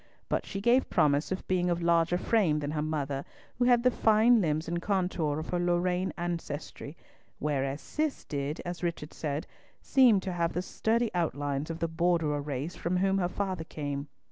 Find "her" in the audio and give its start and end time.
2.71-2.81, 5.49-5.59, 13.19-13.29